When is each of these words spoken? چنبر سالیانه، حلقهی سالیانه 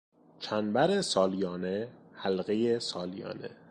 چنبر 0.39 1.01
سالیانه، 1.01 1.87
حلقهی 2.13 2.79
سالیانه 2.79 3.49